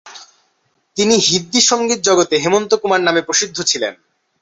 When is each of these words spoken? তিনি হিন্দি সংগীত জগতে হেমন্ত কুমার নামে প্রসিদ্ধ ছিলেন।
তিনি 0.97 1.15
হিন্দি 1.27 1.61
সংগীত 1.61 1.99
জগতে 2.01 2.35
হেমন্ত 2.37 2.71
কুমার 2.75 3.01
নামে 3.03 3.21
প্রসিদ্ধ 3.21 3.57
ছিলেন। 3.61 3.93